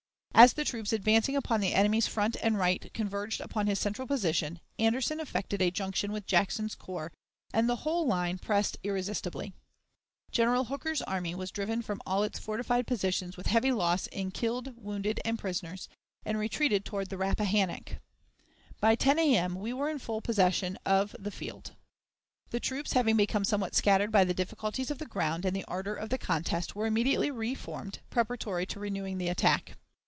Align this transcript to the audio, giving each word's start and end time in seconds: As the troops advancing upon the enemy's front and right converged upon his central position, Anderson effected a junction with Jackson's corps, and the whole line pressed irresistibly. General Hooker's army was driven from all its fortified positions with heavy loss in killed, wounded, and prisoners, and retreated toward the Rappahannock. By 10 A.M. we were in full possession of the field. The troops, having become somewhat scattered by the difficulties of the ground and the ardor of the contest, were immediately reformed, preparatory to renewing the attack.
As 0.33 0.53
the 0.53 0.65
troops 0.65 0.91
advancing 0.91 1.35
upon 1.35 1.59
the 1.59 1.75
enemy's 1.75 2.07
front 2.07 2.35
and 2.41 2.57
right 2.57 2.91
converged 2.95 3.41
upon 3.41 3.67
his 3.67 3.77
central 3.77 4.07
position, 4.07 4.59
Anderson 4.79 5.19
effected 5.19 5.61
a 5.61 5.69
junction 5.69 6.11
with 6.11 6.25
Jackson's 6.25 6.73
corps, 6.73 7.11
and 7.53 7.69
the 7.69 7.75
whole 7.75 8.07
line 8.07 8.39
pressed 8.39 8.77
irresistibly. 8.83 9.53
General 10.31 10.63
Hooker's 10.63 11.03
army 11.03 11.35
was 11.35 11.51
driven 11.51 11.83
from 11.83 12.01
all 12.07 12.23
its 12.23 12.39
fortified 12.39 12.87
positions 12.87 13.37
with 13.37 13.45
heavy 13.47 13.71
loss 13.71 14.07
in 14.07 14.31
killed, 14.31 14.73
wounded, 14.77 15.19
and 15.23 15.37
prisoners, 15.37 15.87
and 16.25 16.39
retreated 16.39 16.85
toward 16.85 17.09
the 17.09 17.17
Rappahannock. 17.17 17.97
By 18.79 18.95
10 18.95 19.19
A.M. 19.19 19.53
we 19.53 19.73
were 19.73 19.89
in 19.89 19.99
full 19.99 20.21
possession 20.21 20.75
of 20.87 21.15
the 21.19 21.29
field. 21.29 21.75
The 22.49 22.59
troops, 22.61 22.93
having 22.93 23.15
become 23.17 23.43
somewhat 23.45 23.75
scattered 23.75 24.11
by 24.11 24.23
the 24.23 24.33
difficulties 24.33 24.89
of 24.89 24.97
the 24.97 25.05
ground 25.05 25.45
and 25.45 25.55
the 25.55 25.65
ardor 25.65 25.93
of 25.93 26.09
the 26.09 26.17
contest, 26.17 26.73
were 26.75 26.87
immediately 26.87 27.29
reformed, 27.29 27.99
preparatory 28.09 28.65
to 28.67 28.79
renewing 28.79 29.19
the 29.19 29.27
attack. 29.29 29.75